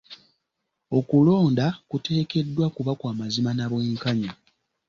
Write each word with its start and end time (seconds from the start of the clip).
Okulonda 0.97 1.67
kuteekeddwa 1.89 2.67
kuba 2.75 2.93
kwa 2.99 3.11
mazima 3.19 3.51
na 3.57 3.65
bwenkanya. 3.71 4.31